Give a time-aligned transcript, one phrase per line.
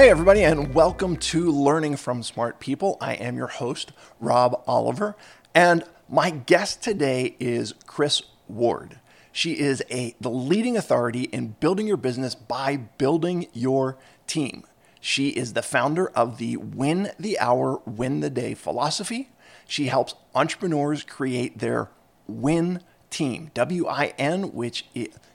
[0.00, 2.96] Hey, everybody, and welcome to Learning from Smart People.
[3.02, 5.14] I am your host, Rob Oliver,
[5.54, 8.98] and my guest today is Kris Ward.
[9.30, 14.64] She is a the leading authority in building your business by building your team.
[15.02, 19.28] She is the founder of the Win the Hour, Win the Day philosophy.
[19.68, 21.90] She helps entrepreneurs create their
[22.26, 24.86] win team, W I N, which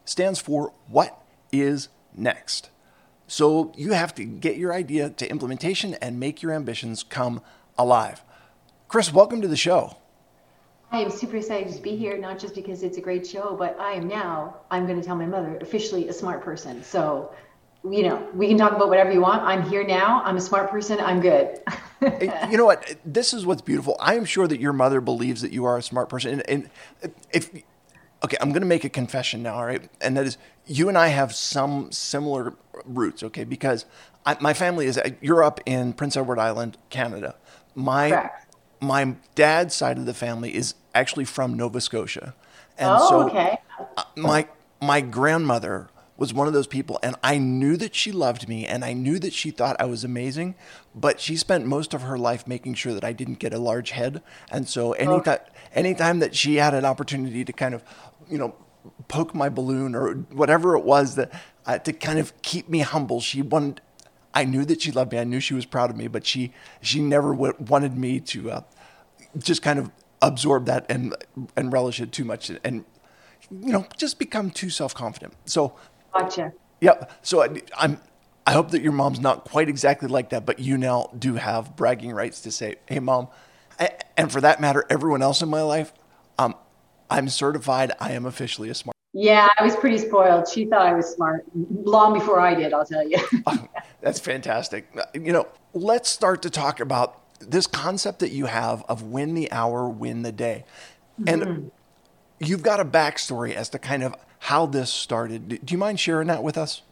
[0.05, 2.71] stands for what is next.
[3.27, 7.41] So you have to get your idea to implementation and make your ambitions come
[7.77, 8.23] alive.
[8.87, 9.97] Kris, welcome to the show.
[10.91, 13.77] I am super excited to be here, not just because it's a great show, but
[13.79, 16.83] I am now, I'm going to tell my mother, officially a smart person.
[16.83, 17.33] So,
[17.83, 19.41] you know, we can talk about whatever you want.
[19.41, 20.21] I'm here now.
[20.23, 20.99] I'm a smart person.
[20.99, 21.59] I'm good.
[22.49, 22.95] you know what?
[23.03, 23.97] This is what's beautiful.
[23.99, 26.41] I am sure that your mother believes that you are a smart person.
[26.47, 26.69] And,
[27.03, 27.49] and if,
[28.25, 29.87] okay, I'm going to make a confession now, all right?
[30.01, 33.43] And that is, you and I have some similar roots, okay?
[33.43, 33.85] Because
[34.25, 37.35] I, my family is, you're up in Prince Edward Island, Canada.
[37.75, 38.55] My, Correct.
[38.81, 42.33] my dad's side of the family is actually from Nova Scotia.
[42.77, 43.57] And oh, so okay.
[44.17, 44.47] My,
[44.81, 48.85] my grandmother was one of those people and I knew that she loved me and
[48.85, 50.55] I knew that she thought I was amazing,
[50.93, 53.91] but she spent most of her life making sure that I didn't get a large
[53.91, 54.21] head.
[54.49, 55.45] And so anytime okay.
[55.73, 57.83] anytime that she had an opportunity to kind of,
[58.29, 58.55] you know,
[59.07, 61.31] poke my balloon or whatever it was that
[61.65, 63.81] uh, to kind of keep me humble, she wanted
[64.33, 65.19] I knew that she loved me.
[65.19, 68.51] I knew she was proud of me, but she she never w- wanted me to
[68.51, 68.61] uh,
[69.37, 69.91] just kind of
[70.21, 71.15] absorb that and
[71.55, 72.85] and relish it too much and
[73.51, 75.33] you know just become too self confident.
[75.45, 75.75] So
[76.15, 76.53] Gotcha.
[76.81, 77.05] Yeah.
[77.21, 77.99] So I, I'm.
[78.47, 81.75] I hope that your mom's not quite exactly like that, but you now do have
[81.75, 83.27] bragging rights to say, "Hey, mom,"
[83.79, 85.91] I, and for that matter, everyone else in my life,
[86.37, 86.53] um,
[87.09, 87.91] I'm certified.
[87.99, 88.95] I am officially a smart.
[89.13, 90.47] Yeah, I was pretty spoiled.
[90.47, 92.73] She thought I was smart long before I did.
[92.73, 93.17] I'll tell you.
[94.01, 94.93] That's fantastic.
[95.13, 99.51] You know, let's start to talk about this concept that you have of win the
[99.51, 100.65] hour, win the day,
[101.25, 101.67] and mm-hmm.
[102.39, 105.65] you've got a backstory as to kind of how this started.
[105.65, 106.83] Do you mind sharing that with us?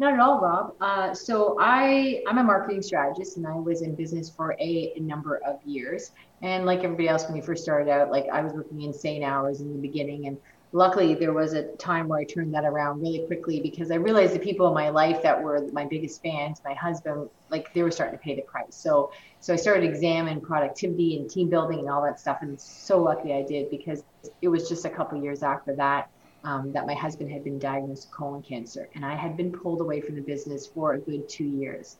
[0.00, 0.74] Not at all, Rob.
[0.80, 4.98] Uh, so I I'm a marketing strategist, and I was in business for a, a,
[4.98, 6.10] number of years.
[6.42, 9.60] And like everybody else, when we first started out, like I was working insane hours
[9.60, 10.36] in the beginning, and
[10.72, 14.34] luckily there was a time where I turned that around really quickly because I realized
[14.34, 17.92] the people in my life that were my biggest fans, my husband, like they were
[17.92, 18.74] starting to pay the price.
[18.74, 23.00] So so I started examining productivity and team building and all that stuff, and so
[23.00, 24.02] lucky I did because
[24.42, 26.10] it was just a couple years after that
[26.44, 29.80] um, that my husband had been diagnosed with colon cancer, and I had been pulled
[29.80, 31.96] away from the business for a good two years.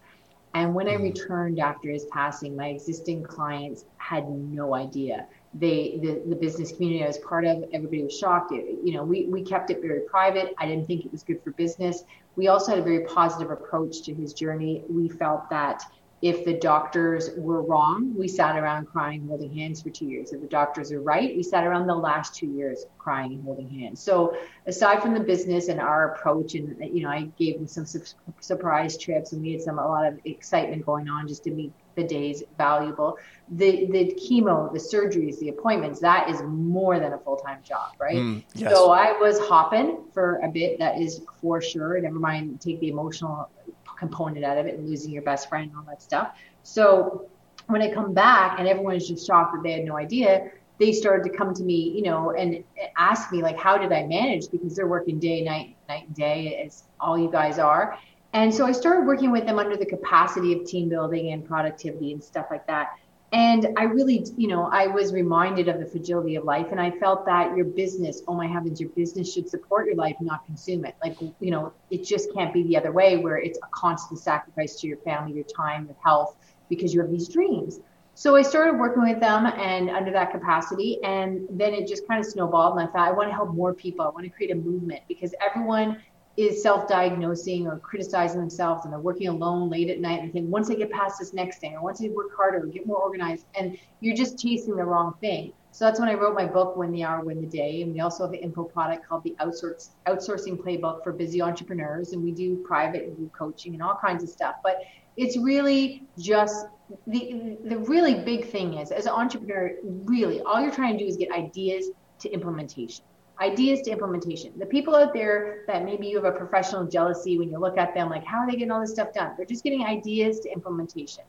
[0.55, 1.03] And when I mm.
[1.03, 5.27] returned after his passing, my existing clients had no idea.
[5.55, 8.53] They, the, the business community I was part of, everybody was shocked.
[8.53, 10.55] It, you know, we, we kept it very private.
[10.59, 12.05] I didn't think it was good for business.
[12.37, 14.83] We also had a very positive approach to his journey.
[14.89, 15.85] We felt that
[16.23, 20.33] if the doctors were wrong, we sat around crying, holding hands for two years.
[20.33, 23.71] If the doctors are right, we sat around the last two years crying and holding
[23.71, 24.03] hands.
[24.03, 24.37] So
[24.67, 28.03] aside from the business and our approach, and you know, I gave them some su-
[28.41, 31.73] surprise trips, and we had some a lot of excitement going on just to make
[31.97, 33.17] the days valuable.
[33.49, 37.93] The the chemo, the surgeries, the appointments, that is more than a full time job,
[37.99, 38.17] right?
[38.17, 38.71] Mm, yes.
[38.71, 40.79] So I was hopping for a bit.
[40.79, 42.01] That is for sure.
[42.01, 43.51] Never mind, take the emotional
[44.01, 46.37] component out of it and losing your best friend and all that stuff.
[46.65, 47.27] So
[47.69, 50.93] when I come back and everyone is just shocked that they had no idea, they
[50.93, 52.65] started to come to me, you know, and
[52.97, 54.51] ask me like, how did I manage?
[54.51, 57.99] Because they're working day, night, night and day, as all you guys are.
[58.33, 62.13] And so I started working with them under the capacity of team building and productivity
[62.13, 62.99] and stuff like that
[63.33, 66.91] and i really you know i was reminded of the fragility of life and i
[66.91, 70.85] felt that your business oh my heavens your business should support your life not consume
[70.85, 70.97] it.
[71.03, 74.81] Like you know it just can't be the other way where it's a constant sacrifice
[74.81, 76.37] to your family your time your health
[76.69, 77.81] because you have these dreams.
[78.15, 82.19] So i started working with them and under that capacity and then it just kind
[82.19, 84.05] of snowballed and i thought i want to help more people.
[84.05, 86.03] I want to create a movement because everyone
[86.41, 90.71] is self-diagnosing or criticizing themselves and they're working alone late at night and think once
[90.71, 93.47] I get past this next thing or once I work harder or get more organized
[93.55, 95.53] and you're just chasing the wrong thing.
[95.73, 97.83] So that's when I wrote my book, Win the Hour, Win the Day.
[97.83, 102.13] And we also have an info product called the Outsource, Outsourcing Playbook for Busy Entrepreneurs.
[102.13, 104.57] And we do private group coaching and all kinds of stuff.
[104.65, 104.81] But
[105.17, 106.67] it's really just
[107.07, 111.09] the, the really big thing is as an entrepreneur, really all you're trying to do
[111.09, 111.91] is get ideas
[112.21, 113.05] to implementation
[113.41, 114.53] ideas to implementation.
[114.59, 117.95] The people out there that maybe you have a professional jealousy when you look at
[117.95, 119.33] them, like, how are they getting all this stuff done?
[119.37, 121.25] They're just getting ideas to implementation.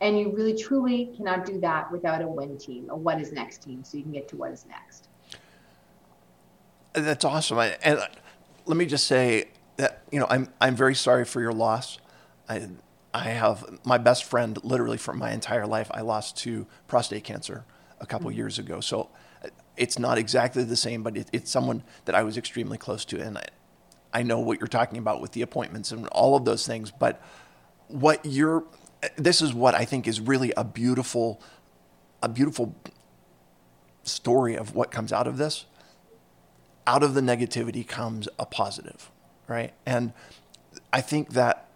[0.00, 3.62] And you really truly cannot do that without a win team, a what is next
[3.62, 5.08] team, so you can get to what is next.
[6.92, 7.58] That's awesome.
[7.58, 8.00] And
[8.66, 11.98] let me just say that, you know, I'm, I'm very sorry for your loss.
[12.48, 12.68] I,
[13.14, 17.64] I have my best friend, literally for my entire life, I lost to prostate cancer
[18.00, 18.38] a couple mm-hmm.
[18.38, 18.80] years ago.
[18.80, 19.08] So
[19.76, 23.20] it's not exactly the same, but it, it's someone that I was extremely close to.
[23.20, 23.44] And I,
[24.12, 26.90] I know what you're talking about with the appointments and all of those things.
[26.90, 27.22] But
[27.88, 28.64] what you're,
[29.16, 31.40] this is what I think is really a beautiful,
[32.22, 32.74] a beautiful
[34.02, 35.66] story of what comes out of this.
[36.86, 39.10] Out of the negativity comes a positive,
[39.46, 39.72] right?
[39.86, 40.12] And
[40.92, 41.68] I think that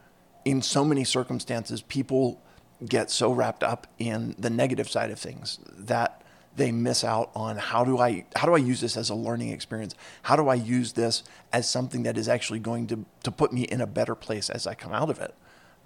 [0.45, 2.41] in so many circumstances, people
[2.87, 6.23] get so wrapped up in the negative side of things that
[6.57, 9.51] they miss out on how do I how do I use this as a learning
[9.51, 9.95] experience?
[10.23, 11.23] How do I use this
[11.53, 14.67] as something that is actually going to to put me in a better place as
[14.67, 15.35] I come out of it?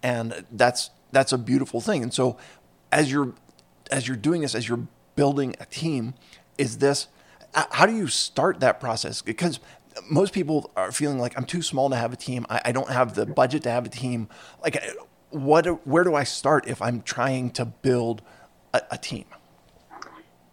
[0.02, 2.02] And that's that's a beautiful thing.
[2.02, 2.36] And so
[2.92, 3.34] as you're
[3.90, 4.86] as you're doing this, as you're
[5.16, 6.14] building a team,
[6.56, 7.08] is this
[7.52, 9.22] how do you start that process?
[9.22, 9.58] Because
[10.08, 12.46] most people are feeling like I'm too small to have a team.
[12.48, 14.28] I, I don't have the budget to have a team.
[14.62, 14.82] Like,
[15.30, 15.86] what?
[15.86, 18.22] Where do I start if I'm trying to build
[18.72, 19.24] a, a team?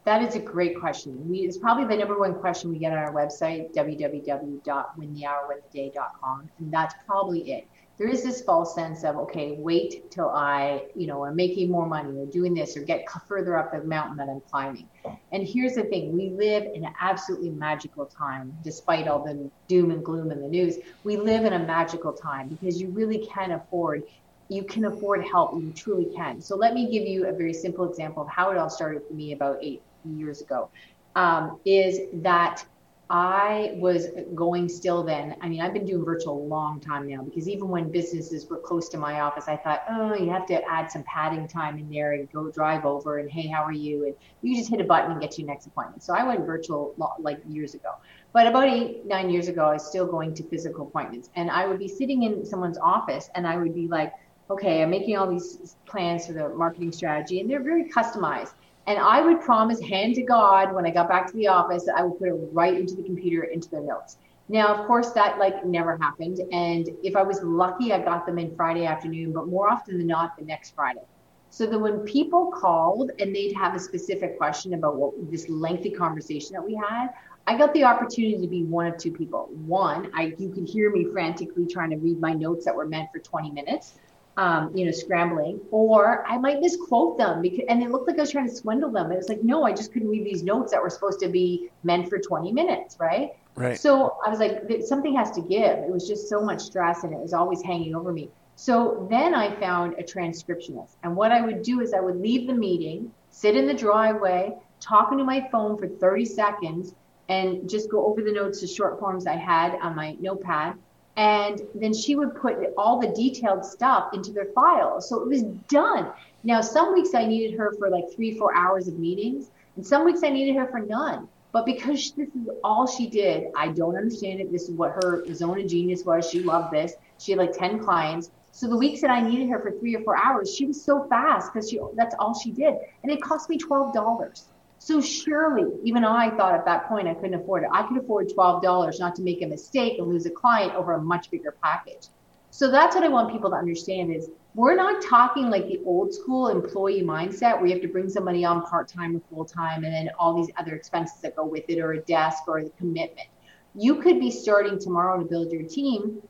[0.07, 1.27] That is a great question.
[1.27, 6.49] We, it's probably the number one question we get on our website, www.winthehourwintheday.com.
[6.59, 7.67] And that's probably it.
[7.97, 11.85] There is this false sense of, okay, wait till I, you know, am making more
[11.85, 14.87] money or doing this or get further up the mountain that I'm climbing.
[15.33, 19.91] And here's the thing we live in an absolutely magical time, despite all the doom
[19.91, 20.77] and gloom in the news.
[21.03, 24.03] We live in a magical time because you really can afford
[24.49, 27.89] you can afford help you truly can so let me give you a very simple
[27.89, 29.81] example of how it all started for me about eight
[30.15, 30.69] years ago,
[31.15, 32.63] um, is that
[33.09, 35.37] I was going still then.
[35.39, 38.57] I mean, I've been doing virtual a long time now because even when businesses were
[38.57, 41.89] close to my office, I thought, oh, you have to add some padding time in
[41.89, 44.05] there and go drive over and hey, how are you?
[44.05, 46.03] And you just hit a button and get to your next appointment.
[46.03, 47.91] So I went virtual like years ago.
[48.33, 51.29] But about eight, nine years ago, I was still going to physical appointments.
[51.35, 54.11] And I would be sitting in someone's office and I would be like,
[54.49, 58.53] okay, I'm making all these plans for the marketing strategy and they're very customized.
[58.87, 62.03] And I would promise hand to God when I got back to the office I
[62.03, 64.17] would put it right into the computer, into their notes.
[64.47, 66.39] Now, of course, that like never happened.
[66.53, 70.07] And if I was lucky, I got them in Friday afternoon, but more often than
[70.07, 71.01] not, the next Friday.
[71.49, 75.89] So that when people called and they'd have a specific question about what this lengthy
[75.89, 77.09] conversation that we had,
[77.45, 79.49] I got the opportunity to be one of two people.
[79.51, 83.09] One, I you could hear me frantically trying to read my notes that were meant
[83.13, 83.95] for 20 minutes
[84.37, 88.21] um, you know, scrambling, or I might misquote them because, and it looked like I
[88.21, 89.11] was trying to swindle them.
[89.11, 91.69] It was like, no, I just couldn't read these notes that were supposed to be
[91.83, 93.31] meant for 20 minutes, right?
[93.55, 93.79] Right.
[93.79, 95.79] So I was like, something has to give.
[95.79, 98.29] It was just so much stress, and it was always hanging over me.
[98.55, 102.47] So then I found a transcriptionist, and what I would do is I would leave
[102.47, 106.93] the meeting, sit in the driveway, talking to my phone for 30 seconds,
[107.29, 110.75] and just go over the notes, the short forms I had on my notepad
[111.17, 115.09] and then she would put all the detailed stuff into their files.
[115.09, 116.11] So it was done.
[116.43, 120.05] Now, some weeks I needed her for like three, four hours of meetings, and some
[120.05, 121.27] weeks I needed her for none.
[121.51, 124.51] But because this is all she did, I don't understand it.
[124.51, 126.29] This is what her zone of genius was.
[126.29, 126.93] She loved this.
[127.17, 128.29] She had like 10 clients.
[128.51, 131.07] So the weeks that I needed her for three or four hours, she was so
[131.09, 132.75] fast because she that's all she did.
[133.01, 134.43] And it cost me $12.
[134.79, 137.69] So surely, even I thought at that point I couldn't afford it.
[137.73, 141.01] I could afford $12 not to make a mistake and lose a client over a
[141.01, 142.07] much bigger package.
[142.51, 146.13] So that's what I want people to understand is we're not talking like the old
[146.13, 150.09] school employee mindset where you have to bring somebody on part-time or full-time and then
[150.17, 153.27] all these other expenses that go with it or a desk or the commitment.
[153.75, 156.21] You could be starting tomorrow to build your team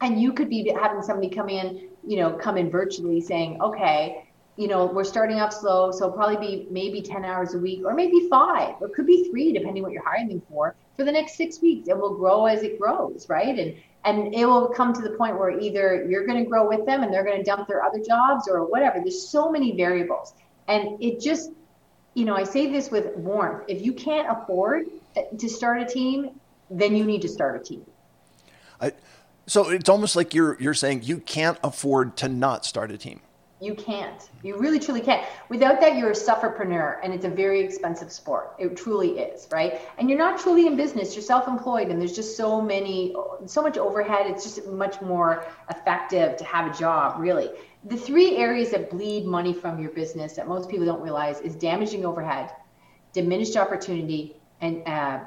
[0.00, 4.21] and you could be having somebody come in, you know, come in virtually saying, okay,
[4.56, 7.94] you know, we're starting off slow, so probably be maybe 10 hours a week or
[7.94, 11.36] maybe five, or could be three, depending what you're hiring them for, for the next
[11.36, 11.88] six weeks.
[11.88, 13.58] It will grow as it grows, right?
[13.58, 16.84] And and it will come to the point where either you're going to grow with
[16.86, 18.98] them and they're going to dump their other jobs or whatever.
[18.98, 20.34] There's so many variables.
[20.66, 21.50] And it just,
[22.14, 23.64] you know, I say this with warmth.
[23.68, 24.86] If you can't afford
[25.38, 27.84] to start a team, then you need to start a team.
[28.80, 28.92] I,
[29.46, 33.20] so it's almost like you're you're saying you can't afford to not start a team.
[33.62, 34.28] You can't.
[34.42, 35.24] You really truly can't.
[35.48, 38.56] Without that, you're a sufferpreneur, and it's a very expensive sport.
[38.58, 39.80] It truly is, right?
[39.98, 41.14] And you're not truly in business.
[41.14, 43.14] You're self-employed, and there's just so many,
[43.46, 44.26] so much overhead.
[44.26, 47.50] It's just much more effective to have a job, really.
[47.84, 51.54] The three areas that bleed money from your business that most people don't realize is
[51.54, 52.50] damaging overhead,
[53.12, 55.20] diminished opportunity, and uh,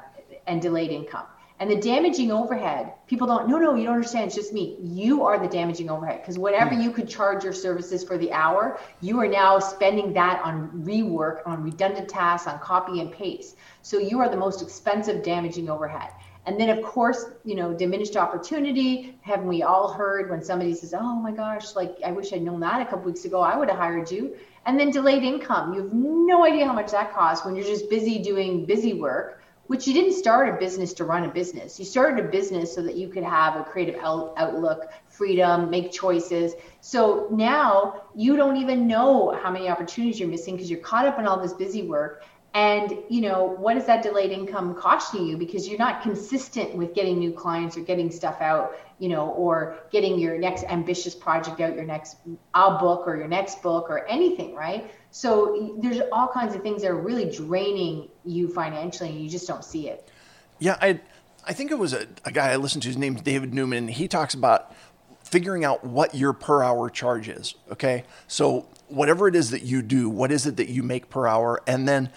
[0.46, 1.24] and delayed income.
[1.58, 4.26] And the damaging overhead, people don't, no, no, you don't understand.
[4.26, 4.76] It's just me.
[4.78, 6.82] You are the damaging overhead because whatever mm.
[6.82, 11.40] you could charge your services for the hour, you are now spending that on rework,
[11.46, 13.56] on redundant tasks, on copy and paste.
[13.80, 16.10] So you are the most expensive damaging overhead.
[16.44, 19.18] And then, of course, you know, diminished opportunity.
[19.22, 22.60] Haven't we all heard when somebody says, "Oh my gosh, like I wish I'd known
[22.60, 23.40] that a couple weeks ago.
[23.40, 25.74] I would have hired you." And then delayed income.
[25.74, 29.40] You have no idea how much that costs when you're just busy doing busy work
[29.66, 31.78] which you didn't start a business to run a business.
[31.78, 35.92] You started a business so that you could have a creative out- outlook, freedom, make
[35.92, 36.54] choices.
[36.80, 41.18] So now you don't even know how many opportunities you're missing because you're caught up
[41.18, 42.22] in all this busy work.
[42.56, 46.94] And you know what is that delayed income costing you because you're not consistent with
[46.94, 51.60] getting new clients or getting stuff out, you know, or getting your next ambitious project
[51.60, 52.16] out, your next
[52.54, 54.90] a book or your next book or anything, right?
[55.10, 59.46] So there's all kinds of things that are really draining you financially, and you just
[59.46, 60.10] don't see it.
[60.58, 61.00] Yeah, I
[61.46, 62.88] I think it was a, a guy I listened to.
[62.88, 63.84] His name's David Newman.
[63.84, 64.74] And he talks about
[65.22, 67.54] figuring out what your per hour charge is.
[67.70, 71.26] Okay, so whatever it is that you do, what is it that you make per
[71.26, 72.10] hour, and then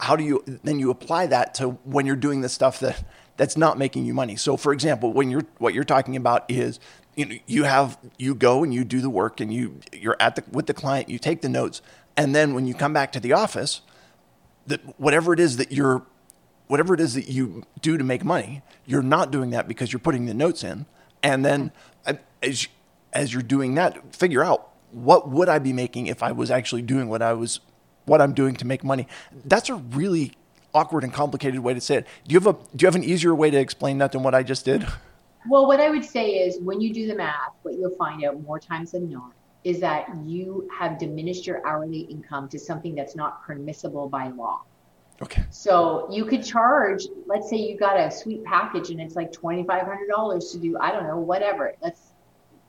[0.00, 3.04] how do you then you apply that to when you're doing the stuff that
[3.38, 4.36] that's not making you money.
[4.36, 6.78] So, for example, when you're what you're talking about is
[7.16, 10.36] you know you have you go and you do the work and you you're at
[10.36, 11.80] the with the client, you take the notes,
[12.16, 13.80] and then when you come back to the office,
[14.66, 16.04] that whatever it is that you're
[16.66, 20.00] whatever it is that you do to make money, you're not doing that because you're
[20.00, 20.84] putting the notes in.
[21.22, 21.72] And then
[22.06, 22.68] uh, as
[23.12, 26.82] as you're doing that, figure out what would I be making if I was actually
[26.82, 27.60] doing what I was
[28.08, 29.06] what I'm doing to make money.
[29.44, 30.32] That's a really
[30.74, 32.06] awkward and complicated way to say it.
[32.26, 34.34] Do you have a do you have an easier way to explain that than what
[34.34, 34.86] I just did?
[35.48, 38.40] Well, what I would say is when you do the math, what you'll find out
[38.42, 39.32] more times than not
[39.64, 44.62] is that you have diminished your hourly income to something that's not permissible by law.
[45.20, 45.44] Okay.
[45.50, 50.52] So you could charge, let's say you got a sweet package and it's like $2,500
[50.52, 51.74] to do, I don't know, whatever.
[51.82, 52.12] Let's,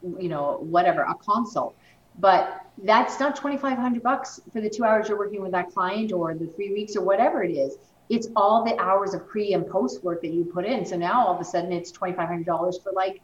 [0.02, 1.76] you know, whatever, a consult.
[2.20, 6.34] But that's not 2,500 bucks for the two hours you're working with that client or
[6.34, 7.78] the three weeks or whatever it is.
[8.10, 10.86] It's all the hours of pre and post work that you put in.
[10.86, 13.22] So now all of a sudden it's $2,500 for like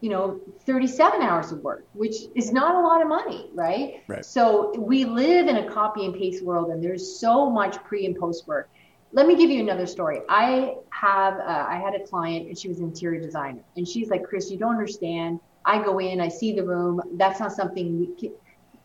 [0.00, 4.02] you know 37 hours of work which is not a lot of money right?
[4.06, 8.06] right so we live in a copy and paste world and there's so much pre
[8.06, 8.70] and post work
[9.12, 12.68] let me give you another story i have uh, i had a client and she
[12.68, 16.28] was an interior designer and she's like kris you don't understand i go in i
[16.28, 18.32] see the room that's not something we can,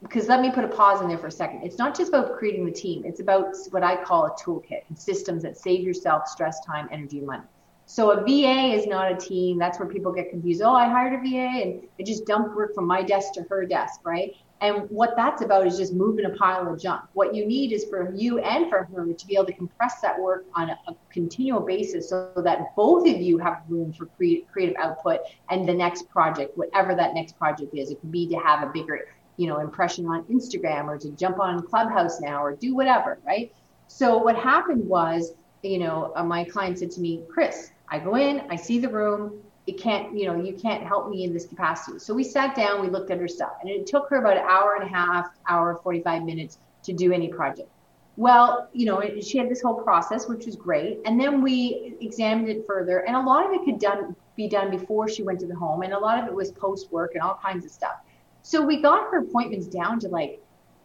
[0.04, 1.62] because let me put a pause in there for a second.
[1.64, 3.04] It's not just about creating the team.
[3.06, 7.20] It's about what I call a toolkit and systems that save yourself stress, time, energy,
[7.20, 7.44] and money.
[7.86, 9.58] So a VA is not a team.
[9.58, 10.62] That's where people get confused.
[10.62, 13.66] Oh, I hired a VA and I just dumped work from my desk to her
[13.66, 14.32] desk, right?
[14.64, 17.02] And what that's about is just moving a pile of junk.
[17.12, 20.18] What you need is for you and for her to be able to compress that
[20.18, 24.46] work on a, a continual basis so that both of you have room for cre-
[24.52, 27.92] creative output and the next project, whatever that next project is.
[27.92, 29.02] It could be to have a bigger,
[29.36, 33.52] you know, impression on Instagram or to jump on Clubhouse now or do whatever, right?
[33.88, 38.16] So what happened was, you know, uh, my client said to me, Kris, I go
[38.16, 39.44] in, I see the room.
[39.66, 42.00] It can't, you know, you can't help me in this capacity.
[42.00, 44.44] So we sat down, we looked at her stuff, and it took her about an
[44.44, 47.70] hour and a half, hour, 45 minutes to do any project.
[48.16, 51.00] Well, you know, she had this whole process, which was great.
[51.06, 54.72] And then we examined it further, and a lot of it could done be done
[54.72, 57.22] before she went to the home, and a lot of it was post work and
[57.22, 57.96] all kinds of stuff.
[58.42, 60.42] So we got her appointments down to like,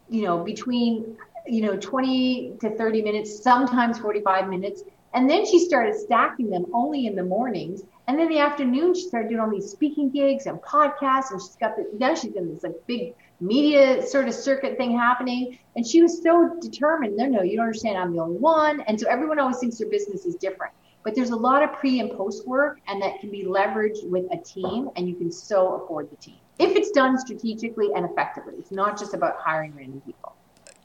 [0.09, 1.17] you know, between
[1.47, 4.83] you know 20 to 30 minutes, sometimes 45 minutes.
[5.13, 7.81] And then she started stacking them only in the mornings.
[8.09, 11.29] And then the afternoon, she started doing all these speaking gigs and podcasts.
[11.29, 14.97] And she's got the, now she's in this like big media sort of circuit thing
[14.97, 15.59] happening.
[15.75, 17.17] And she was so determined.
[17.17, 17.99] No, no, you don't understand.
[17.99, 18.81] I'm the only one.
[18.87, 20.73] And so everyone always thinks their business is different.
[21.03, 24.25] But there's a lot of pre and post work, and that can be leveraged with
[24.31, 28.55] a team, and you can so afford the team if it's done strategically and effectively.
[28.57, 30.35] It's not just about hiring random people.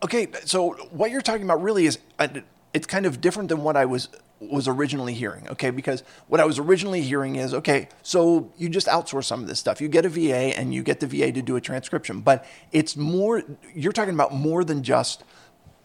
[0.05, 2.29] Okay, so what you're talking about really is uh,
[2.75, 4.09] it's kind of different than what I was
[4.41, 5.49] was originally hearing.
[5.49, 9.49] Okay, because what I was originally hearing is okay, so you just outsource some of
[9.49, 9.81] this stuff.
[9.81, 12.97] You get a VA and you get the VA to do a transcription, but it's
[12.97, 13.43] more.
[13.75, 15.25] You're talking about more than just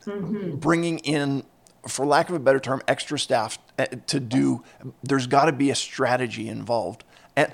[0.05, 0.57] mm-hmm.
[0.57, 1.43] bringing in,
[1.87, 4.63] for lack of a better term, extra staff uh, to do.
[5.03, 7.03] There's got to be a strategy involved,
[7.35, 7.53] and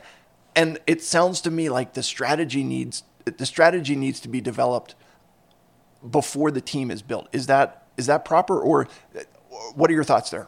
[0.56, 4.96] and it sounds to me like the strategy needs the strategy needs to be developed
[6.10, 7.28] before the team is built.
[7.32, 8.88] Is that is that proper, or
[9.74, 10.48] what are your thoughts there?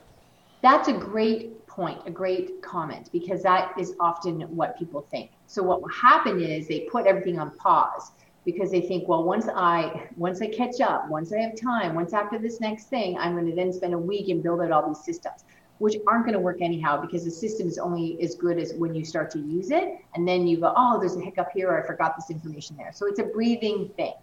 [0.69, 5.31] That's a great point, a great comment, because that is often what people think.
[5.45, 8.11] So what will happen is they put everything on pause
[8.43, 12.11] because they think, well, once I once I catch up, once I have time, once
[12.11, 14.85] after this next thing, I'm going to then spend a week and build out all
[14.85, 15.45] these systems,
[15.77, 18.93] which aren't going to work anyhow because the system is only as good as when
[18.93, 21.81] you start to use it, and then you go, oh, there's a hiccup here, or
[21.81, 22.91] I forgot this information there.
[22.91, 24.15] So it's a breathing thing.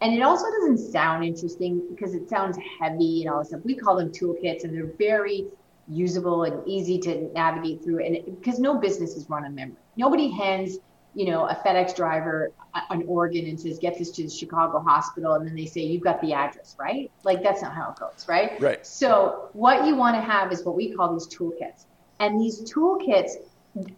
[0.00, 3.60] And it also doesn't sound interesting because it sounds heavy and all this stuff.
[3.64, 5.48] We call them toolkits and they're very
[5.90, 8.04] usable and easy to navigate through.
[8.04, 10.78] And because no business is run on memory, nobody hands
[11.14, 12.52] you know a FedEx driver
[12.90, 16.04] an organ and says get this to the Chicago hospital, and then they say you've
[16.04, 17.10] got the address, right?
[17.24, 18.60] Like that's not how it goes, right?
[18.60, 18.86] Right.
[18.86, 21.86] So what you want to have is what we call these toolkits,
[22.20, 23.32] and these toolkits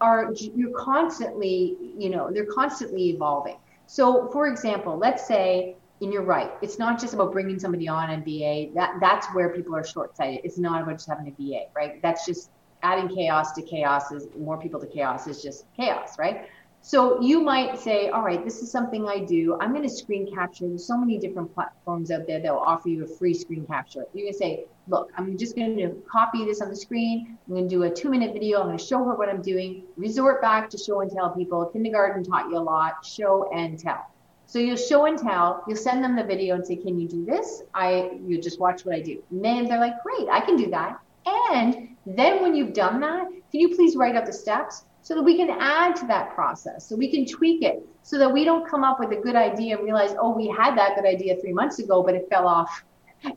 [0.00, 3.56] are you're constantly you know they're constantly evolving.
[3.86, 6.50] So for example, let's say and you're right.
[6.60, 8.72] It's not just about bringing somebody on and VA.
[8.74, 10.40] That that's where people are short-sighted.
[10.44, 12.02] It's not about just having a VA, right?
[12.02, 12.50] That's just
[12.82, 16.48] adding chaos to chaos is more people to chaos is just chaos, right?
[16.84, 19.56] So you might say, all right, this is something I do.
[19.60, 20.66] I'm going to screen capture.
[20.66, 24.04] There's so many different platforms out there that will offer you a free screen capture.
[24.12, 27.38] You can say, look, I'm just going to copy this on the screen.
[27.46, 28.58] I'm going to do a two minute video.
[28.58, 29.84] I'm going to show her what I'm doing.
[29.96, 31.64] Resort back to show and tell people.
[31.66, 33.06] Kindergarten taught you a lot.
[33.06, 34.11] Show and tell.
[34.52, 37.24] So you'll show and tell, you'll send them the video and say, Can you do
[37.24, 37.62] this?
[37.72, 39.22] I you just watch what I do.
[39.30, 41.00] And then they're like, Great, I can do that.
[41.24, 45.22] And then when you've done that, can you please write up the steps so that
[45.22, 48.68] we can add to that process, so we can tweak it, so that we don't
[48.68, 51.54] come up with a good idea and realize, oh, we had that good idea three
[51.54, 52.84] months ago, but it fell off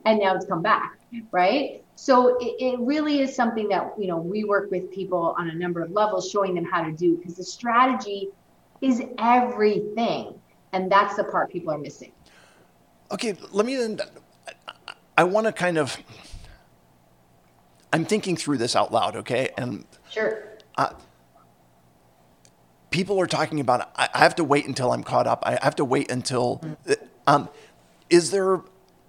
[0.04, 0.98] and now it's come back,
[1.30, 1.82] right?
[1.94, 5.54] So it, it really is something that, you know, we work with people on a
[5.54, 8.28] number of levels, showing them how to do because the strategy
[8.82, 10.34] is everything
[10.76, 12.12] and that's the part people are missing.
[13.10, 13.98] Okay, let me then.
[15.16, 15.96] I want to kind of.
[17.92, 19.50] I'm thinking through this out loud, okay?
[19.56, 20.58] And sure.
[20.76, 20.90] Uh,
[22.90, 23.90] people are talking about.
[23.96, 25.42] I have to wait until I'm caught up.
[25.46, 26.58] I have to wait until.
[26.58, 26.92] Mm-hmm.
[27.26, 27.48] Um,
[28.10, 28.60] is there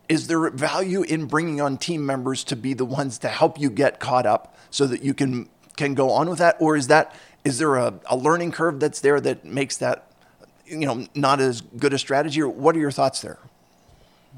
[0.07, 3.69] is there value in bringing on team members to be the ones to help you
[3.69, 7.13] get caught up so that you can can go on with that, or is that
[7.43, 10.07] is there a, a learning curve that's there that makes that
[10.67, 13.39] you know not as good a strategy or what are your thoughts there?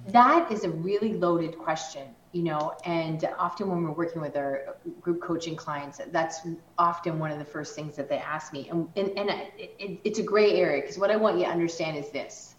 [0.07, 4.75] That is a really loaded question you know and often when we're working with our
[5.01, 6.41] group coaching clients that's
[6.77, 8.69] often one of the first things that they ask me.
[8.69, 11.49] And, and, and it, it, it's a gray area because what i want you to
[11.49, 12.55] understand is this.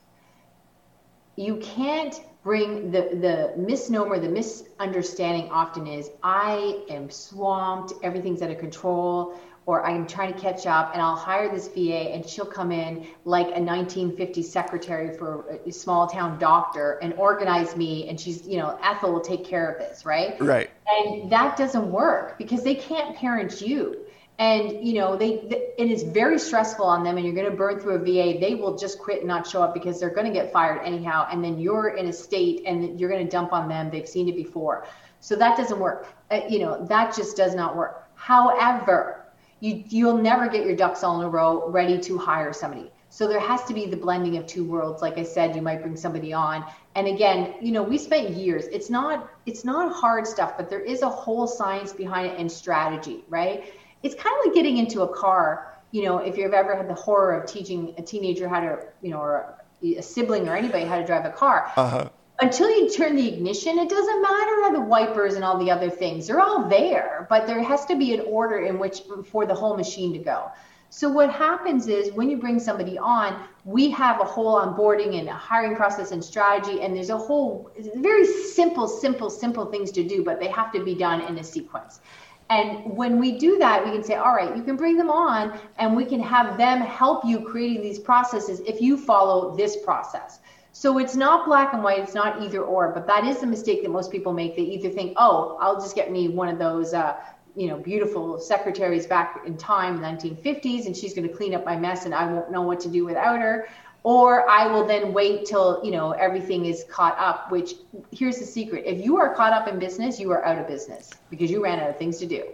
[1.36, 8.50] You can't bring the the misnomer the misunderstanding often is i am swamped everything's out
[8.50, 9.38] of control
[9.70, 13.06] or I'm trying to catch up and I'll hire this VA and she'll come in
[13.24, 18.58] like a 1950 secretary for a small town doctor and organize me and she's, you
[18.58, 20.34] know, Ethel will take care of this, right?
[20.40, 20.70] Right.
[20.88, 23.96] And that doesn't work because they can't parent you.
[24.40, 25.38] And you know they,
[25.78, 28.40] and it is very stressful on them, and you're going to burn through a VA.
[28.40, 31.28] They will just quit and not show up because they're going to get fired anyhow.
[31.30, 33.90] And then you're in a state, and you're going to dump on them.
[33.90, 34.86] They've seen it before,
[35.20, 36.08] so that doesn't work.
[36.30, 38.08] Uh, you know that just does not work.
[38.14, 39.19] However,
[39.60, 42.90] you you'll never get your ducks all in a row ready to hire somebody.
[43.10, 45.02] So there has to be the blending of two worlds.
[45.02, 46.64] Like I said, you might bring somebody on.
[46.94, 48.66] And again, you know, we spent years.
[48.66, 52.50] It's not it's not hard stuff, but there is a whole science behind it and
[52.50, 53.72] strategy, right?
[54.02, 55.78] It's kind of like getting into a car.
[55.90, 59.10] You know, if you've ever had the horror of teaching a teenager how to, you
[59.10, 61.72] know, or a sibling or anybody how to drive a car.
[61.76, 62.08] Uh-huh
[62.40, 66.26] until you turn the ignition, it doesn't matter the wipers and all the other things.
[66.26, 69.76] They're all there, but there has to be an order in which for the whole
[69.76, 70.50] machine to go.
[70.92, 75.28] So what happens is when you bring somebody on, we have a whole onboarding and
[75.28, 80.02] a hiring process and strategy, and there's a whole very simple, simple, simple things to
[80.02, 82.00] do, but they have to be done in a sequence.
[82.48, 85.56] And when we do that, we can say, all right, you can bring them on
[85.78, 90.40] and we can have them help you creating these processes if you follow this process.
[90.72, 93.82] So it's not black and white, it's not either or, but that is the mistake
[93.82, 94.56] that most people make.
[94.56, 97.16] They either think, oh, I'll just get me one of those, uh,
[97.56, 101.76] you know, beautiful secretaries back in time, 1950s, and she's going to clean up my
[101.76, 103.68] mess and I won't know what to do without her.
[104.02, 107.74] Or I will then wait till, you know, everything is caught up, which
[108.12, 108.84] here's the secret.
[108.86, 111.80] If you are caught up in business, you are out of business because you ran
[111.80, 112.44] out of things to do.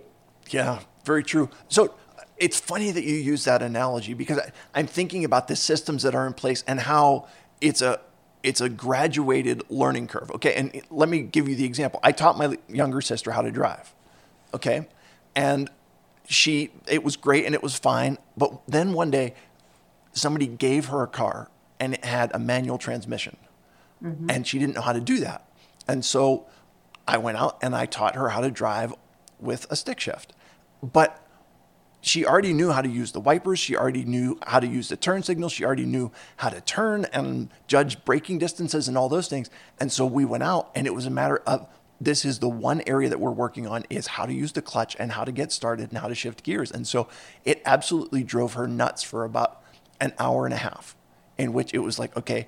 [0.48, 1.48] Yeah, very true.
[1.68, 1.94] So
[2.36, 6.14] it's funny that you use that analogy because I, I'm thinking about the systems that
[6.14, 7.28] are in place and how
[7.60, 8.00] it's a
[8.42, 10.30] it's a graduated learning curve.
[10.30, 12.00] Okay, and let me give you the example.
[12.02, 13.92] I taught my younger sister how to drive.
[14.54, 14.88] Okay,
[15.34, 15.70] and
[16.28, 19.34] she it was great and it was fine, but then one day
[20.12, 23.36] somebody gave her a car and it had a manual transmission,
[24.02, 24.30] mm-hmm.
[24.30, 25.48] and she didn't know how to do that,
[25.86, 26.46] and so
[27.06, 28.94] I went out and I taught her how to drive
[29.38, 30.32] with a stick shift,
[30.82, 31.25] but
[32.06, 33.58] she already knew how to use the wipers.
[33.58, 35.52] She already knew how to use the turn signals.
[35.52, 39.50] She already knew how to turn and judge braking distances and all those things.
[39.80, 41.66] And so we went out, and it was a matter of
[42.00, 44.94] this is the one area that we're working on is how to use the clutch
[45.00, 46.70] and how to get started and how to shift gears.
[46.70, 47.08] And so
[47.44, 49.62] it absolutely drove her nuts for about
[50.00, 50.94] an hour and a half,
[51.36, 52.46] in which it was like, okay,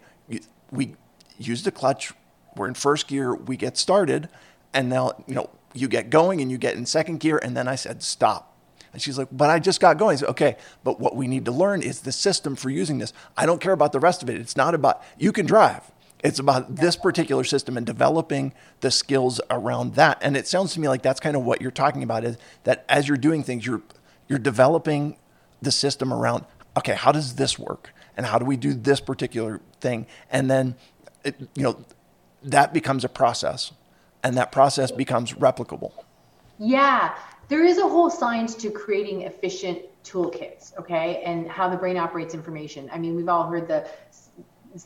[0.71, 0.95] we
[1.37, 2.13] use the clutch,
[2.55, 4.29] we're in first gear, we get started,
[4.73, 7.39] and now you know you get going and you get in second gear.
[7.43, 8.55] And then I said, stop.
[8.93, 10.15] And she's like, but I just got going.
[10.15, 13.13] I said, okay, but what we need to learn is the system for using this.
[13.37, 14.41] I don't care about the rest of it.
[14.41, 15.91] It's not about, you can drive.
[16.25, 20.19] It's about this particular system and developing the skills around that.
[20.21, 22.85] And it sounds to me like that's kind of what you're talking about is that
[22.89, 23.83] as you're doing things, you're,
[24.27, 25.17] you're developing
[25.63, 26.45] the system around,
[26.77, 27.93] okay, how does this work?
[28.17, 30.07] And how do we do this particular thing?
[30.31, 30.75] And then,
[31.23, 31.85] it, you know,
[32.43, 33.73] that becomes a process
[34.25, 35.93] and that process becomes replicable.
[36.59, 37.15] Yeah,
[37.49, 42.35] there is a whole science to creating efficient toolkits, okay, and how the brain operates
[42.35, 42.89] information.
[42.93, 43.89] I mean, we've all heard the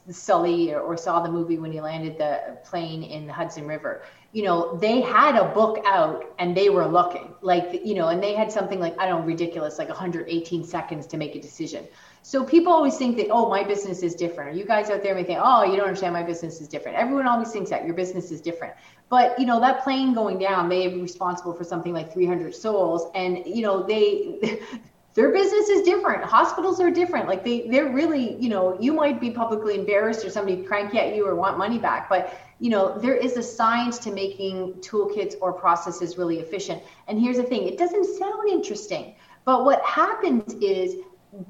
[0.07, 4.03] the Sully or saw the movie when he landed the plane in the Hudson River.
[4.33, 8.23] You know, they had a book out and they were looking like, you know, and
[8.23, 11.87] they had something like, I don't know, ridiculous, like 118 seconds to make a decision.
[12.23, 14.57] So people always think that, oh, my business is different.
[14.57, 16.97] You guys out there may think, oh, you don't understand, my business is different.
[16.97, 18.75] Everyone always thinks that your business is different.
[19.13, 23.11] But you know, that plane going down may be responsible for something like 300 souls,
[23.15, 24.63] and you know, they
[25.15, 26.25] their business is different.
[26.25, 27.29] Hospitals are different.
[27.29, 31.15] Like they, they're really, you know, you might be publicly embarrassed or somebody cranky at
[31.15, 35.35] you or want money back, but you know, there is a science to making toolkits
[35.41, 36.83] or processes really efficient.
[37.09, 40.97] And here's the thing: it doesn't sound interesting, but what happens is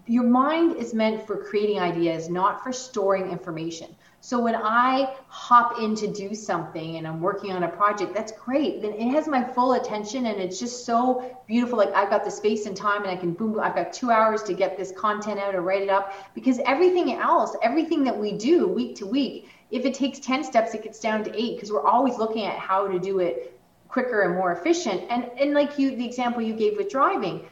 [0.07, 3.95] your mind is meant for creating ideas, not for storing information.
[4.25, 8.31] So when I hop in to do something and I'm working on a project, that's
[8.31, 8.81] great.
[8.81, 11.77] Then it has my full attention and it's just so beautiful.
[11.77, 14.45] Like I've got the space and time and I can boom, I've got two hours
[14.45, 18.39] to get this content out or write it up because everything else, everything that we
[18.39, 21.73] do week to week, if it takes 10 steps, it gets down to eight because
[21.73, 23.59] we're always looking at how to do it
[23.89, 25.03] quicker and more efficient.
[25.11, 27.45] And, and like you, the example you gave with driving,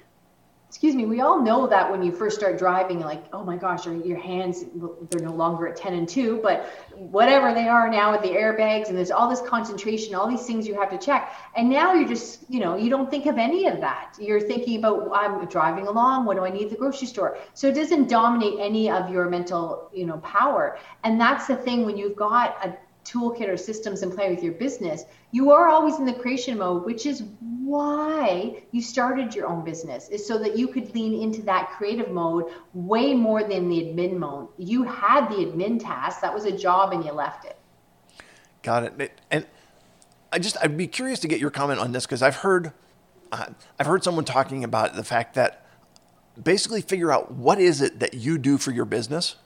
[0.71, 3.87] excuse me, we all know that when you first start driving, like, oh my gosh,
[3.87, 4.65] your your hands,
[5.11, 8.89] they're no longer at 10 and 2, but whatever they are now with the airbags,
[8.89, 11.35] and there's all this concentration, all these things you have to check.
[11.57, 14.15] And now you're just, you know, you don't think of any of that.
[14.21, 17.37] You're thinking about, I'm driving along, what do I need at the grocery store?
[17.53, 20.79] So it doesn't dominate any of your mental, you know, power.
[21.03, 24.53] And that's the thing when you've got a toolkit or systems in play with your
[24.53, 29.65] business, you are always in the creation mode, which is why you started your own
[29.65, 33.77] business, is so that you could lean into that creative mode way more than the
[33.83, 34.49] admin mode.
[34.59, 37.57] You had the admin task, that was a job, and you left it.
[38.63, 39.13] Got it.
[39.31, 39.47] And
[40.33, 42.73] I just, I'd be curious to get your comment on this because I've heard,
[43.33, 43.47] uh,
[43.79, 45.65] I've heard someone talking about the fact that
[46.41, 49.37] basically figure out what is it that you do for your business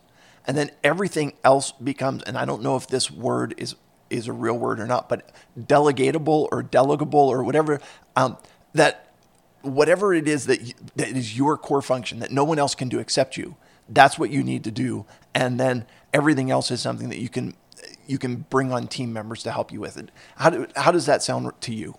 [0.47, 3.75] and then everything else becomes and i don't know if this word is
[4.11, 7.81] is a real word or not but delegatable or delegable or whatever
[8.17, 8.37] um,
[8.75, 9.13] that
[9.63, 12.89] whatever it is that, you, that is your core function that no one else can
[12.89, 13.57] do except you
[13.89, 15.07] that's what you need to do.
[15.35, 17.55] And then everything else is something that you can
[18.07, 20.11] you can bring on team members to help you with it.
[20.37, 21.97] How, do, how does that sound to you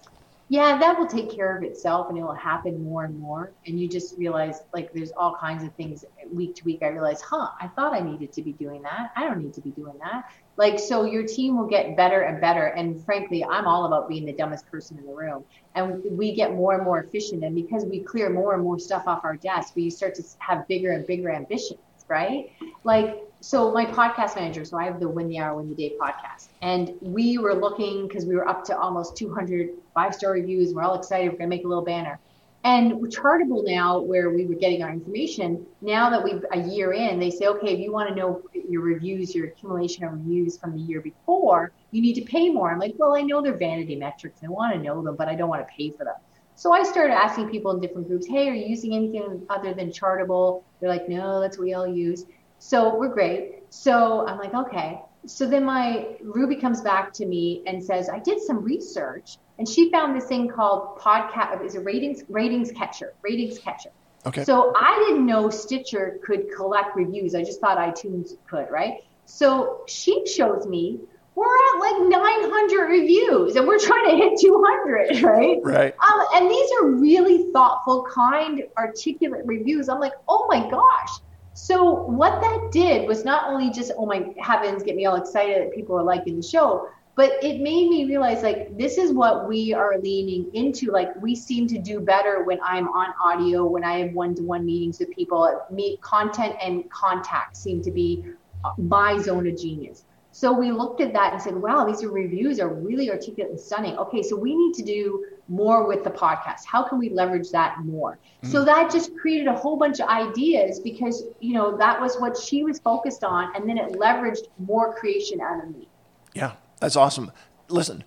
[0.47, 3.51] yeah, that will take care of itself and it will happen more and more.
[3.65, 6.79] And you just realize like there's all kinds of things week to week.
[6.83, 9.11] I realize, huh, I thought I needed to be doing that.
[9.15, 10.25] I don't need to be doing that.
[10.57, 12.67] Like, so your team will get better and better.
[12.67, 15.43] And frankly, I'm all about being the dumbest person in the room.
[15.73, 17.43] And we get more and more efficient.
[17.43, 20.67] And because we clear more and more stuff off our desk, we start to have
[20.67, 22.51] bigger and bigger ambitions, right?
[22.83, 25.95] Like, so my podcast manager, so I have the Win the Hour, Win the Day
[25.99, 30.73] podcast, and we were looking because we were up to almost 200 five star reviews.
[30.73, 31.31] We're all excited.
[31.31, 32.19] We're gonna make a little banner.
[32.63, 37.19] And Chartable now, where we were getting our information, now that we've a year in,
[37.19, 40.73] they say, okay, if you want to know your reviews, your accumulation of reviews from
[40.73, 42.71] the year before, you need to pay more.
[42.71, 44.41] I'm like, well, I know they're vanity metrics.
[44.43, 46.15] I want to know them, but I don't want to pay for them.
[46.55, 49.91] So I started asking people in different groups, hey, are you using anything other than
[49.91, 50.63] Chartable?
[50.79, 52.25] They're like, no, that's what we all use.
[52.57, 53.61] So we're great.
[53.69, 55.01] So I'm like, okay.
[55.27, 59.67] So then my Ruby comes back to me and says, I did some research and
[59.67, 63.91] she found this thing called podcast is a ratings ratings catcher, ratings catcher.
[64.25, 64.43] Okay.
[64.43, 67.35] So I didn't know Stitcher could collect reviews.
[67.35, 69.03] I just thought iTunes could, right?
[69.25, 70.99] So she shows me
[71.35, 76.49] we're at like 900 reviews and we're trying to hit 200 right right um, and
[76.49, 81.09] these are really thoughtful kind articulate reviews i'm like oh my gosh
[81.55, 85.61] so what that did was not only just, oh my heavens, get me all excited
[85.61, 89.47] that people are liking the show, but it made me realize like this is what
[89.47, 90.91] we are leaning into.
[90.91, 94.99] Like we seem to do better when I'm on audio, when I have one-to-one meetings
[94.99, 95.61] with people.
[95.71, 98.25] Meet content and contact seem to be
[98.65, 100.03] uh, my zone of genius.
[100.35, 103.97] So we looked at that and said, wow, these reviews are really articulate and stunning.
[103.97, 106.65] Okay, so we need to do more with the podcast.
[106.65, 108.19] How can we leverage that more?
[108.43, 108.51] Mm.
[108.51, 112.35] So that just created a whole bunch of ideas because, you know, that was what
[112.35, 113.55] she was focused on.
[113.55, 115.87] And then it leveraged more creation out of me.
[116.33, 117.31] Yeah, that's awesome.
[117.69, 118.03] Listen,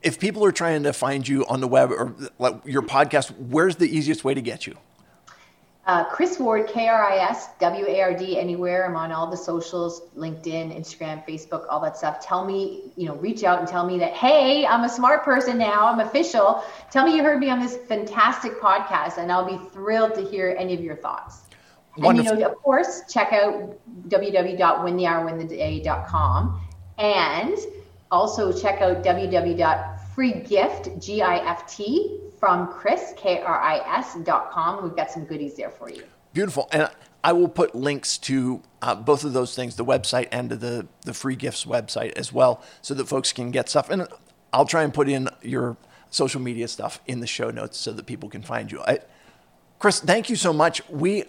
[0.00, 3.74] if people are trying to find you on the web or like your podcast, where's
[3.74, 4.76] the easiest way to get you?
[5.86, 8.86] Uh, Kris Ward, K R I S W A R D, anywhere.
[8.86, 12.24] I'm on all the socials LinkedIn, Instagram, Facebook, all that stuff.
[12.24, 15.58] Tell me, you know, reach out and tell me that, hey, I'm a smart person
[15.58, 15.86] now.
[15.86, 16.64] I'm official.
[16.90, 20.56] Tell me you heard me on this fantastic podcast, and I'll be thrilled to hear
[20.58, 21.42] any of your thoughts.
[21.98, 22.32] Wonderful.
[22.32, 26.60] And, you know, of course, check out www.winthehourwintheday.com
[26.98, 27.58] and
[28.10, 34.50] also check out www.freegift, G I F T, from Kris, K R I S dot
[34.50, 34.84] com.
[34.84, 36.02] We've got some goodies there for you.
[36.34, 36.68] Beautiful.
[36.72, 36.90] And
[37.22, 40.86] I will put links to uh, both of those things, the website and to the,
[41.06, 43.88] the free gifts website as well, so that folks can get stuff.
[43.88, 44.06] And
[44.52, 45.78] I'll try and put in your
[46.10, 48.82] social media stuff in the show notes so that people can find you.
[48.82, 48.98] I,
[49.78, 50.86] Kris, thank you so much.
[50.90, 51.24] We,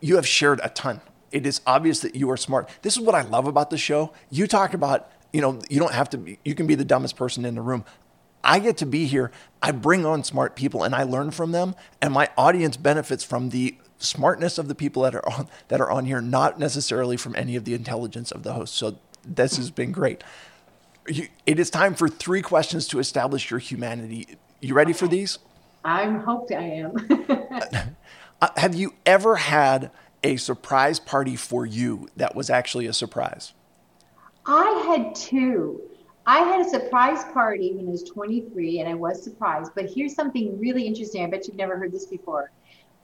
[0.00, 1.02] you have shared a ton.
[1.30, 2.70] It is obvious that you are smart.
[2.80, 4.14] This is what I love about the show.
[4.30, 7.16] You talk about, you know, you don't have to be, you can be the dumbest
[7.16, 7.84] person in the room.
[8.44, 9.32] I get to be here.
[9.62, 13.48] I bring on smart people and I learn from them, and my audience benefits from
[13.48, 17.34] the smartness of the people that are on that are on here, not necessarily from
[17.34, 18.74] any of the intelligence of the host.
[18.74, 20.22] So this has been great.
[21.08, 24.36] You, it is time for three questions to establish your humanity.
[24.60, 25.38] You ready for these?
[25.84, 26.94] I'm hoped I am.
[28.40, 29.90] uh, have you ever had
[30.22, 33.52] a surprise party for you that was actually a surprise?
[34.46, 35.82] I had two.
[36.26, 39.72] I had a surprise party when I was 23 and I was surprised.
[39.74, 41.22] But here's something really interesting.
[41.22, 42.50] I bet you've never heard this before.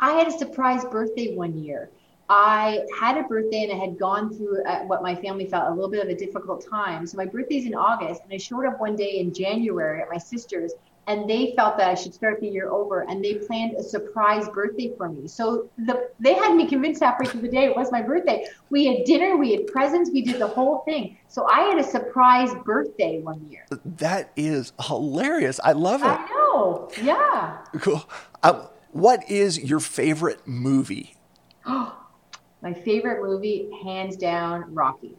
[0.00, 1.90] I had a surprise birthday one year.
[2.30, 5.74] I had a birthday and I had gone through uh, what my family felt a
[5.74, 7.06] little bit of a difficult time.
[7.06, 10.16] So my birthday's in August and I showed up one day in January at my
[10.16, 10.72] sister's
[11.06, 14.48] and they felt that I should start the year over and they planned a surprise
[14.48, 15.26] birthday for me.
[15.26, 18.46] So the, they had me convinced halfway through the day it was my birthday.
[18.70, 21.16] We had dinner, we had presents, we did the whole thing.
[21.28, 23.66] So I had a surprise birthday one year.
[23.84, 25.58] That is hilarious.
[25.64, 26.06] I love it.
[26.06, 26.90] I know.
[27.02, 27.58] Yeah.
[27.80, 28.08] Cool.
[28.42, 31.16] Um, what is your favorite movie?
[31.66, 35.16] my favorite movie, hands down, Rocky.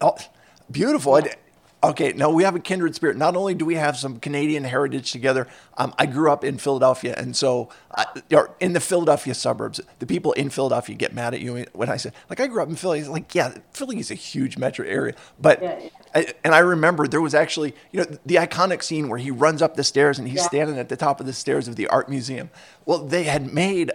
[0.00, 0.16] Oh,
[0.70, 1.18] beautiful.
[1.20, 1.34] Yeah.
[1.84, 3.16] Okay, no, we have a kindred spirit.
[3.16, 7.12] Not only do we have some Canadian heritage together, um, I grew up in Philadelphia,
[7.18, 9.80] and so uh, or in the Philadelphia suburbs.
[9.98, 12.68] The people in Philadelphia get mad at you when I say, like, I grew up
[12.68, 13.00] in Philly.
[13.00, 15.88] It's like, yeah, Philly is a huge metro area, but yeah, yeah.
[16.14, 19.60] I, and I remember there was actually, you know, the iconic scene where he runs
[19.60, 20.46] up the stairs and he's yeah.
[20.46, 22.50] standing at the top of the stairs of the art museum.
[22.86, 23.90] Well, they had made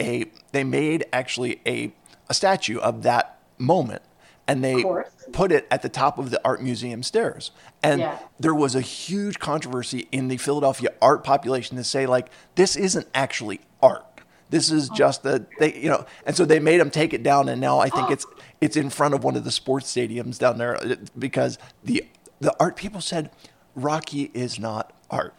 [0.00, 1.92] a, they made actually a,
[2.30, 4.02] a statue of that moment
[4.48, 4.84] and they
[5.32, 7.50] put it at the top of the art museum stairs.
[7.82, 8.18] And yeah.
[8.38, 13.08] there was a huge controversy in the Philadelphia art population to say like this isn't
[13.14, 14.04] actually art.
[14.50, 14.94] This is oh.
[14.94, 17.80] just a they you know, and so they made them take it down, and now
[17.80, 18.24] I think it's
[18.60, 22.04] it's in front of one of the sports stadiums down there uh, because the
[22.40, 23.30] the art people said
[23.74, 25.34] Rocky is not art.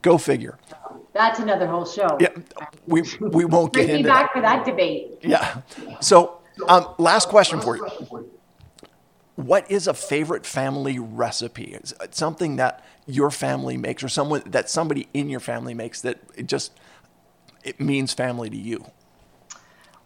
[0.00, 0.58] Go figure.
[1.12, 2.16] That's another whole show.
[2.18, 2.28] Yeah,
[2.86, 4.32] we we won't get into back that.
[4.32, 5.18] for that debate.
[5.20, 5.60] Yeah.
[6.00, 6.38] So,
[6.68, 8.30] um, last question for you
[9.36, 11.78] what is a favorite family recipe?
[12.10, 16.46] Something that your family makes or someone that somebody in your family makes that it
[16.46, 16.72] just
[17.62, 18.86] it means family to you.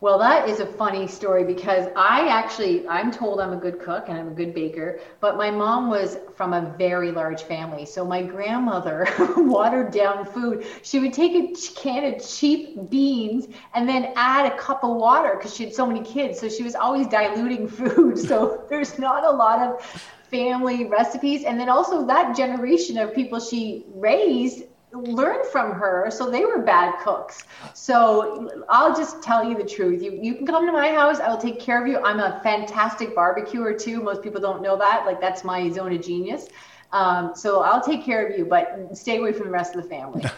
[0.03, 4.09] Well, that is a funny story because I actually, I'm told I'm a good cook
[4.09, 7.85] and I'm a good baker, but my mom was from a very large family.
[7.85, 10.65] So my grandmother watered down food.
[10.83, 15.35] She would take a can of cheap beans and then add a cup of water
[15.37, 16.41] because she had so many kids.
[16.41, 18.17] So she was always diluting food.
[18.17, 19.83] So there's not a lot of
[20.31, 21.45] family recipes.
[21.45, 26.59] And then also that generation of people she raised learned from her so they were
[26.59, 27.45] bad cooks.
[27.75, 30.03] So i'll just tell you the truth.
[30.03, 31.99] You you can come to my house i will take care of you.
[31.99, 36.03] I'm a fantastic barbecuer too most people don't know that like that's my zone of
[36.03, 36.49] genius.
[36.93, 39.89] Um, so i'll take care of you but stay away from the rest of the
[39.89, 40.25] family.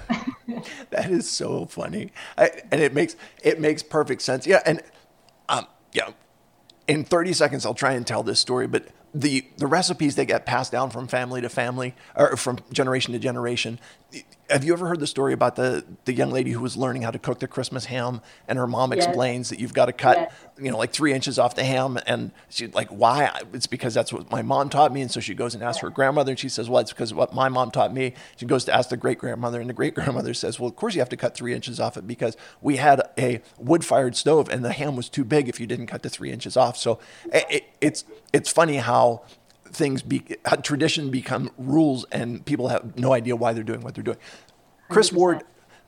[0.90, 2.10] That is so funny.
[2.36, 4.46] I, and it makes it makes perfect sense.
[4.46, 4.82] Yeah and
[5.48, 6.10] um yeah
[6.88, 10.46] in 30 seconds i'll try and tell this story but the the recipes that get
[10.46, 13.78] passed down from family to family or from generation to generation
[14.52, 17.10] have you ever heard the story about the the young lady who was learning how
[17.10, 19.06] to cook the Christmas ham, and her mom yes.
[19.06, 20.32] explains that you've got to cut, yes.
[20.60, 24.12] you know, like three inches off the ham, and she's like, "Why?" It's because that's
[24.12, 26.48] what my mom taught me, and so she goes and asks her grandmother, and she
[26.48, 29.18] says, "Well, it's because what my mom taught me." She goes to ask the great
[29.18, 31.80] grandmother, and the great grandmother says, "Well, of course you have to cut three inches
[31.80, 35.48] off it because we had a wood fired stove, and the ham was too big
[35.48, 36.98] if you didn't cut the three inches off." So
[37.32, 39.22] it, it's it's funny how
[39.72, 43.94] things be uh, tradition become rules and people have no idea why they're doing what
[43.94, 44.18] they're doing.
[44.88, 45.12] Kris 100%.
[45.14, 45.42] Ward,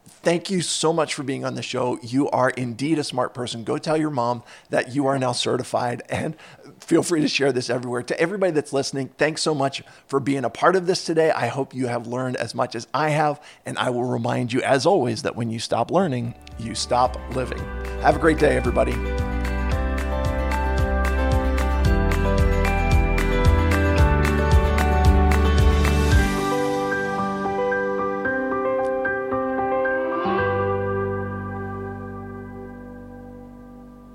[0.07, 1.99] Thank you so much for being on the show.
[2.03, 3.65] You are indeed a smart person.
[3.65, 6.37] Go tell your mom that you are now certified and
[6.81, 8.03] feel free to share this everywhere.
[8.03, 11.31] To everybody that's listening, thanks so much for being a part of this today.
[11.31, 13.41] I hope you have learned as much as I have.
[13.65, 17.63] And I will remind you, as always, that when you stop learning, you stop living.
[18.01, 18.95] Have a great day, everybody.